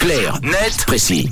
Clair, 0.00 0.40
net, 0.42 0.84
précis. 0.86 1.28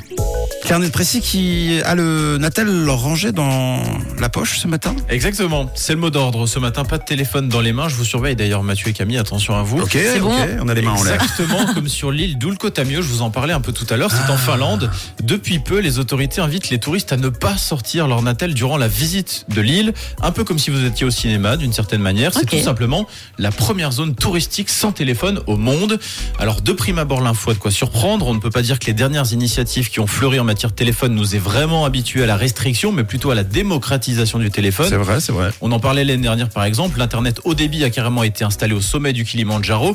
Carnet 0.68 0.88
de 0.88 0.92
précis 0.92 1.22
qui 1.22 1.80
a 1.86 1.94
le 1.94 2.36
Natel 2.36 2.90
rangé 2.90 3.32
dans 3.32 3.82
la 4.18 4.28
poche 4.28 4.58
ce 4.58 4.68
matin. 4.68 4.94
Exactement, 5.08 5.70
c'est 5.74 5.94
le 5.94 5.98
mot 5.98 6.10
d'ordre. 6.10 6.46
Ce 6.46 6.58
matin, 6.58 6.84
pas 6.84 6.98
de 6.98 7.04
téléphone 7.04 7.48
dans 7.48 7.62
les 7.62 7.72
mains. 7.72 7.88
Je 7.88 7.94
vous 7.94 8.04
surveille 8.04 8.36
d'ailleurs, 8.36 8.62
Mathieu 8.62 8.88
et 8.88 8.92
Camille, 8.92 9.16
attention 9.16 9.56
à 9.56 9.62
vous. 9.62 9.78
Ok, 9.80 9.96
ok, 9.96 10.20
bon. 10.20 10.34
on 10.60 10.68
a 10.68 10.74
les 10.74 10.82
mains 10.82 10.90
en 10.92 11.02
l'air. 11.02 11.14
Exactement 11.14 11.64
comme 11.74 11.88
sur 11.88 12.10
l'île 12.10 12.36
d'Ulkotamio, 12.36 13.00
je 13.00 13.08
vous 13.08 13.22
en 13.22 13.30
parlais 13.30 13.54
un 13.54 13.62
peu 13.62 13.72
tout 13.72 13.86
à 13.88 13.96
l'heure, 13.96 14.10
c'est 14.10 14.30
en 14.30 14.36
Finlande. 14.36 14.90
Depuis 15.22 15.58
peu, 15.58 15.78
les 15.78 15.98
autorités 15.98 16.42
invitent 16.42 16.68
les 16.68 16.78
touristes 16.78 17.14
à 17.14 17.16
ne 17.16 17.30
pas 17.30 17.56
sortir 17.56 18.06
leur 18.06 18.20
Natel 18.20 18.52
durant 18.52 18.76
la 18.76 18.88
visite 18.88 19.46
de 19.48 19.62
l'île, 19.62 19.94
un 20.20 20.32
peu 20.32 20.44
comme 20.44 20.58
si 20.58 20.68
vous 20.68 20.84
étiez 20.84 21.06
au 21.06 21.10
cinéma 21.10 21.56
d'une 21.56 21.72
certaine 21.72 22.02
manière. 22.02 22.34
C'est 22.34 22.42
Ok. 22.42 22.50
tout 22.50 22.62
simplement 22.62 23.06
la 23.38 23.50
première 23.52 23.92
zone 23.92 24.14
touristique 24.14 24.68
sans 24.68 24.92
téléphone 24.92 25.40
au 25.46 25.56
monde. 25.56 25.98
Alors 26.38 26.60
de 26.60 26.72
prime 26.72 26.98
abord 26.98 27.22
l'info 27.22 27.52
a 27.52 27.54
de 27.54 27.58
quoi 27.58 27.70
surprendre, 27.70 28.26
on 28.26 28.34
ne 28.34 28.40
peut 28.40 28.50
pas 28.50 28.60
dire 28.62 28.78
que 28.78 28.84
les 28.84 28.92
dernières 28.92 29.32
initiatives 29.32 29.88
qui 29.88 30.00
ont 30.00 30.06
fleuri 30.06 30.38
en 30.38 30.44
matière 30.44 30.57
de 30.66 30.72
téléphone 30.72 31.14
nous 31.14 31.36
aient 31.36 31.38
vraiment 31.38 31.84
habitués 31.84 32.24
à 32.24 32.26
la 32.26 32.36
restriction, 32.36 32.90
mais 32.90 33.04
plutôt 33.04 33.30
à 33.30 33.36
la 33.36 33.44
démocratisation 33.44 34.40
du 34.40 34.50
téléphone. 34.50 34.86
C'est 34.88 34.96
vrai, 34.96 35.20
c'est 35.20 35.32
vrai. 35.32 35.50
On 35.60 35.70
en 35.70 35.78
parlait 35.78 36.04
l'année 36.04 36.22
dernière 36.22 36.48
par 36.48 36.64
exemple, 36.64 36.98
l'internet 36.98 37.40
haut 37.44 37.54
débit 37.54 37.84
a 37.84 37.90
carrément 37.90 38.24
été 38.24 38.44
installé 38.44 38.74
au 38.74 38.80
sommet 38.80 39.12
du 39.12 39.24
Kilimandjaro, 39.24 39.94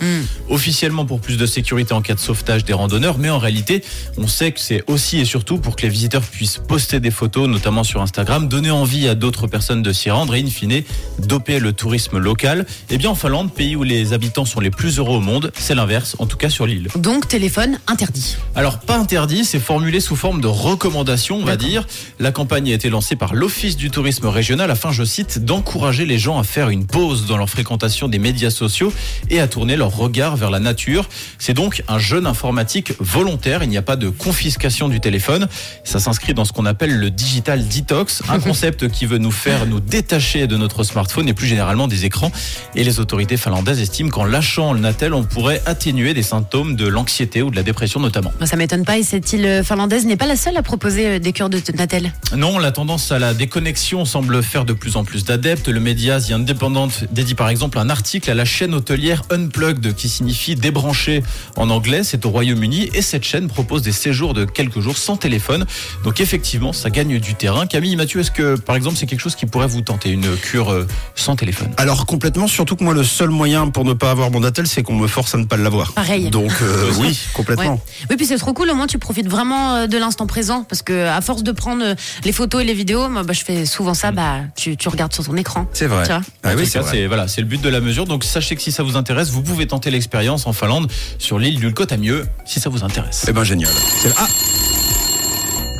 officiellement 0.50 1.06
pour 1.06 1.20
plus 1.20 1.38
de 1.38 1.46
sécurité 1.46 1.94
en 1.94 2.02
cas 2.02 2.14
de 2.14 2.20
sauvetage 2.20 2.64
des 2.64 2.74
randonneurs, 2.74 3.18
mais 3.18 3.30
en 3.30 3.40
réalité, 3.40 3.84
on 4.18 4.28
sait 4.28 4.52
que 4.52 4.60
c'est 4.60 4.84
aussi 4.88 5.20
et 5.20 5.26
surtout 5.26 5.58
pour 5.58 5.76
que 5.76 5.82
les 5.82 5.90
visiteurs 5.90 6.22
puissent 6.22 6.60
poster 6.66 7.00
des 7.00 7.12
photos, 7.12 7.50
notamment 7.50 7.84
sur 7.84 8.02
Instagram, 8.02 8.48
donner 8.48 8.72
envie 8.72 9.08
à 9.08 9.16
d'autres 9.16 9.48
personnes 9.48 9.84
de 9.84 9.92
s'y 9.92 10.10
rendre 10.10 10.36
et 10.36 10.42
in 10.42 10.48
fine 10.48 10.84
doper 11.20 11.60
le 11.60 11.74
tourisme 11.74 12.18
local. 12.18 12.66
Eh 12.90 12.98
bien 12.98 13.10
en 13.10 13.16
Finlande, 13.16 13.54
pays 13.54 13.76
où 13.76 13.84
les 13.84 14.14
habitants 14.14 14.46
sont 14.46 14.60
les 14.60 14.72
plus 14.72 15.00
heureux 15.00 15.18
au 15.18 15.22
monde, 15.22 15.52
c'est 15.58 15.76
l'inverse, 15.76 16.16
en 16.20 16.26
tout 16.26 16.38
cas 16.38 16.50
sur 16.50 16.66
l'île. 16.66 16.88
Donc 16.96 17.28
téléphone 17.28 17.80
interdit. 17.88 18.38
Alors, 18.56 18.80
pas 18.80 18.98
interdit, 18.98 19.46
c'est 19.46 19.60
formulé 19.60 20.00
sous 20.00 20.16
forme 20.16 20.42
de 20.44 20.48
recommandation, 20.48 21.38
on 21.38 21.46
va 21.46 21.56
dire. 21.56 21.88
La 22.20 22.34
campagne 22.34 22.70
a 22.70 22.74
été 22.74 22.90
lancée 22.90 23.16
par 23.16 23.34
l'Office 23.34 23.78
du 23.78 23.90
tourisme 23.90 24.28
régional 24.28 24.70
afin, 24.70 24.92
je 24.92 25.06
cite, 25.06 25.46
d'encourager 25.46 26.06
les 26.06 26.20
gens 26.20 26.38
à 26.38 26.44
faire 26.44 26.68
une 26.68 26.86
pause 26.86 27.28
dans 27.28 27.38
leur 27.38 27.50
fréquentation 27.50 28.10
des 28.10 28.20
médias 28.20 28.50
sociaux 28.50 28.92
et 29.30 29.40
à 29.40 29.48
tourner 29.48 29.78
leur 29.78 29.96
regard 29.96 30.36
vers 30.36 30.52
la 30.52 30.60
nature. 30.60 31.08
C'est 31.40 31.54
donc 31.54 31.82
un 31.88 31.98
jeûne 31.98 32.28
informatique 32.28 32.92
volontaire, 33.00 33.64
il 33.64 33.70
n'y 33.70 33.78
a 33.78 33.82
pas 33.82 33.96
de 33.96 34.10
confiscation 34.10 34.90
du 34.90 35.00
téléphone. 35.00 35.48
Ça 35.86 36.02
s'inscrit 36.02 36.34
dans 36.34 36.44
ce 36.44 36.52
qu'on 36.52 36.66
appelle 36.66 36.98
le 36.98 37.10
digital 37.10 37.66
detox, 37.66 38.22
un 38.28 38.40
concept 38.42 38.90
qui 38.90 39.06
veut 39.06 39.20
nous 39.20 39.32
faire 39.32 39.66
nous 39.66 39.80
détacher 39.80 40.46
de 40.46 40.58
notre 40.58 40.84
smartphone 40.84 41.30
et 41.30 41.34
plus 41.34 41.48
généralement 41.48 41.88
des 41.88 42.04
écrans. 42.04 42.34
Et 42.76 42.84
les 42.84 43.00
autorités 43.00 43.38
finlandaises 43.38 43.80
estiment 43.80 44.10
qu'en 44.10 44.26
lâchant 44.26 44.74
le 44.74 44.82
Natel, 44.82 45.14
on 45.14 45.24
pourrait 45.24 45.62
atténuer 45.66 46.14
des 46.14 46.22
symptômes 46.22 46.76
de 46.76 46.86
l'anxiété 46.86 47.42
ou 47.42 47.50
de 47.50 47.56
la 47.56 47.64
dépression 47.64 48.02
notamment. 48.02 48.34
Ça 48.44 48.58
m'étonne 48.58 48.84
pas 48.84 48.98
et 48.98 49.04
cette 49.04 49.32
île 49.32 49.62
finlandaise 49.64 50.06
n'est 50.06 50.18
pas 50.18 50.28
la 50.28 50.33
seule 50.36 50.58
à 50.58 50.64
proposer 50.64 51.08
euh, 51.08 51.20
des 51.20 51.34
cures 51.34 51.50
de 51.50 51.62
Natel. 51.76 52.12
Non, 52.36 52.58
la 52.58 52.72
tendance 52.72 53.12
à 53.12 53.20
la 53.20 53.34
déconnexion 53.34 54.06
semble 54.06 54.42
faire 54.44 54.66
de 54.66 54.74
plus 54.74 54.96
en 54.96 55.04
plus 55.04 55.24
d'adeptes. 55.26 55.68
Le 55.68 55.80
média 55.80 56.20
The 56.20 56.32
Independent 56.32 56.90
dédie 57.12 57.36
par 57.36 57.50
exemple 57.50 57.78
un 57.78 57.90
article 57.90 58.30
à 58.30 58.34
la 58.34 58.46
chaîne 58.46 58.74
hôtelière 58.74 59.24
Unplugged 59.30 59.96
qui 59.96 60.10
signifie 60.10 60.56
débranché 60.56 61.24
en 61.56 61.70
anglais. 61.70 62.04
C'est 62.04 62.26
au 62.26 62.30
Royaume-Uni 62.30 62.90
et 62.94 63.02
cette 63.02 63.24
chaîne 63.24 63.48
propose 63.48 63.82
des 63.82 63.92
séjours 63.92 64.34
de 64.34 64.46
quelques 64.46 64.80
jours 64.80 64.98
sans 64.98 65.18
téléphone. 65.18 65.66
Donc 66.04 66.22
effectivement, 66.22 66.74
ça 66.74 66.90
gagne 66.90 67.20
du 67.20 67.36
terrain. 67.36 67.66
Camille, 67.66 67.96
Mathieu, 67.96 68.20
est-ce 68.20 68.32
que 68.32 68.60
par 68.60 68.76
exemple 68.76 68.98
c'est 68.98 69.06
quelque 69.06 69.22
chose 69.22 69.36
qui 69.36 69.46
pourrait 69.46 69.68
vous 69.68 69.82
tenter, 69.82 70.10
une 70.10 70.36
cure 70.36 70.72
euh, 70.72 70.88
sans 71.16 71.36
téléphone? 71.36 71.72
Alors 71.78 72.06
complètement, 72.06 72.48
surtout 72.48 72.76
que 72.76 72.84
moi 72.84 72.94
le 72.94 73.04
seul 73.04 73.30
moyen 73.30 73.70
pour 73.70 73.86
ne 73.86 73.94
pas 73.94 74.12
avoir 74.12 74.32
mon 74.32 74.42
Natel, 74.42 74.68
c'est 74.68 74.84
qu'on 74.84 74.96
me 74.96 75.08
force 75.08 75.36
à 75.36 75.38
ne 75.38 75.46
pas 75.46 75.58
l'avoir. 75.58 75.94
Pareil. 75.94 76.30
Donc 76.30 76.52
euh, 76.62 76.92
oui, 77.00 77.20
complètement. 77.34 77.74
Ouais. 77.74 78.08
Oui, 78.10 78.16
puis 78.18 78.26
c'est 78.26 78.38
trop 78.38 78.54
cool. 78.54 78.70
Au 78.70 78.76
moins, 78.76 78.88
tu 78.88 78.98
profites 78.98 79.28
vraiment 79.28 79.88
de 79.88 79.98
l'instant 79.98 80.23
présent. 80.28 80.64
Parce 80.64 80.82
que, 80.82 81.08
à 81.08 81.22
force 81.22 81.44
de 81.44 81.52
prendre 81.52 81.84
euh, 81.84 81.96
les 82.24 82.32
photos 82.32 82.62
et 82.62 82.66
les 82.66 82.74
vidéos, 82.74 83.10
moi, 83.10 83.24
bah, 83.24 83.34
je 83.34 83.44
fais 83.44 83.66
souvent 83.66 83.94
ça. 83.94 84.12
Bah, 84.12 84.38
tu, 84.56 84.78
tu 84.78 84.90
regardes 84.90 85.14
sur 85.14 85.24
ton 85.26 85.36
écran. 85.38 85.68
C'est 85.74 85.88
vrai. 85.88 86.04
Tu 86.04 86.10
vois 86.12 86.22
Ah 86.44 86.52
oui, 86.58 86.66
c'est 86.68 86.80
vrai. 86.80 86.92
c'est 86.92 87.08
voilà, 87.08 87.28
c'est 87.28 87.42
le 87.42 87.48
but 87.48 87.62
de 87.62 87.70
la 87.70 87.80
mesure. 87.82 88.06
Donc 88.06 88.24
sachez 88.24 88.56
que 88.56 88.62
si 88.62 88.72
ça 88.72 88.84
vous 88.84 88.96
intéresse, 88.98 89.30
vous 89.30 89.42
pouvez 89.44 89.68
tenter 89.68 89.92
l'expérience 89.92 90.48
en 90.48 90.54
Finlande 90.54 90.92
sur 91.20 91.40
l'île 91.40 91.60
d'Ulkotamio 91.60 92.18
si 92.46 92.60
ça 92.60 92.70
vous 92.70 92.84
intéresse. 92.84 93.26
Eh 93.28 93.32
ben 93.32 93.44
génial. 93.44 93.72
C'est- 94.02 94.14
Ah 94.18 94.28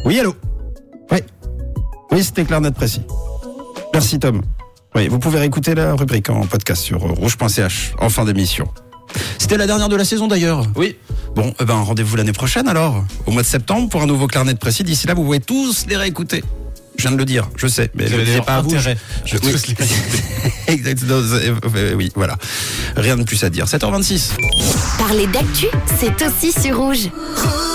Oui, 0.06 0.20
allô 0.20 0.36
Oui. 1.12 1.20
Oui, 2.12 2.24
c'était 2.24 2.46
clair, 2.46 2.62
net, 2.62 2.74
précis. 2.76 3.02
Merci 3.94 4.20
Tom. 4.20 4.42
Oui, 4.96 5.08
vous 5.08 5.18
pouvez 5.20 5.40
réécouter 5.40 5.74
la 5.76 5.94
rubrique 5.96 6.30
en 6.30 6.46
podcast 6.46 6.84
sur 6.84 7.04
euh, 7.04 7.14
rouge.ch 7.14 7.94
en 8.00 8.10
fin 8.10 8.26
d'émission. 8.26 8.68
C'était 9.44 9.58
la 9.58 9.68
dernière 9.68 9.90
de 9.90 9.98
la 9.98 10.06
saison 10.06 10.30
d'ailleurs. 10.30 10.66
Oui, 10.78 10.96
Bon, 11.36 11.54
eh 11.60 11.66
ben 11.66 11.74
rendez-vous 11.74 12.16
l'année 12.16 12.32
prochaine 12.32 12.66
alors, 12.70 13.04
au 13.26 13.32
mois 13.32 13.42
de 13.42 13.48
septembre 13.48 13.90
pour 13.90 14.02
un 14.02 14.06
nouveau 14.06 14.26
clarnet 14.26 14.54
de 14.54 14.58
précis. 14.58 14.86
D'ici 14.86 15.06
là, 15.06 15.16
vous 15.16 15.24
pouvez 15.26 15.42
tous 15.42 15.86
les 15.90 15.98
réécouter. 15.98 16.46
Je 16.96 17.02
viens 17.02 17.12
de 17.12 17.18
le 17.18 17.26
dire, 17.26 17.50
je 17.58 17.68
sais, 17.68 17.92
mais 17.94 18.06
vous 18.06 18.24
je 18.26 18.38
ne 18.38 18.40
pas 18.40 18.56
à 18.56 18.62
vous. 18.62 18.70
Je-. 18.70 18.92
Exactement. 20.68 21.12
euh, 21.76 21.94
Oui, 21.94 22.10
voilà. 22.16 22.38
Rien 22.96 23.18
de 23.18 23.24
plus 23.24 23.44
à 23.44 23.50
dire. 23.50 23.66
7h26. 23.66 24.30
Parler 24.98 25.28
d'actu, 25.28 25.66
c'est 26.00 26.26
aussi 26.26 26.54
sur 26.54 26.78
rouge. 26.78 27.10
Rouge. 27.36 27.73